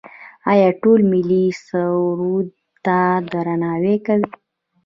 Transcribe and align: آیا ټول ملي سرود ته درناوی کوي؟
آیا 0.51 0.69
ټول 0.81 0.99
ملي 1.11 1.45
سرود 1.67 2.47
ته 2.85 2.99
درناوی 3.31 3.95
کوي؟ 4.05 4.25